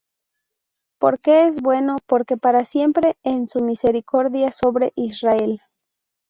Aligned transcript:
Porque 0.99 1.45
es 1.45 1.61
bueno, 1.61 1.97
porque 2.07 2.35
para 2.35 2.63
siempre 2.65 3.17
es 3.21 3.51
su 3.51 3.63
misericordia 3.63 4.51
sobre 4.51 4.93
Israel. 4.95 5.61